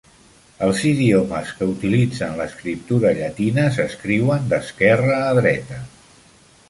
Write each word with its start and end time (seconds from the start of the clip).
Els 0.67 0.79
idiomes 0.91 1.51
que 1.59 1.67
utilitzen 1.73 2.33
l'escriptura 2.39 3.13
llatina 3.21 3.67
s'escriuen 3.79 4.49
d'esquerra 4.55 5.21
a 5.31 5.41
dreta. 5.43 5.79